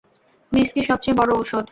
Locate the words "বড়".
1.17-1.31